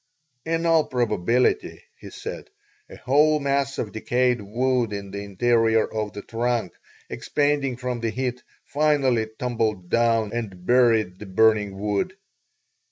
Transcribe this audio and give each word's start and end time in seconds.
"In 0.45 0.65
all 0.65 0.85
probability," 0.85 1.83
he 1.99 2.09
said, 2.09 2.49
"a 2.89 2.95
whole 2.97 3.39
mass 3.39 3.77
of 3.77 3.91
decayed 3.91 4.41
wood 4.41 4.93
in 4.93 5.11
the 5.11 5.19
interior 5.23 5.85
of 5.85 6.13
the 6.13 6.23
trunk, 6.23 6.73
expanding 7.07 7.77
from 7.77 7.99
the 7.99 8.09
heat, 8.09 8.41
finally 8.65 9.27
tumbled 9.37 9.91
down 9.91 10.33
and 10.33 10.65
buried 10.65 11.19
the 11.19 11.27
burning 11.27 11.77
wood. 11.77 12.15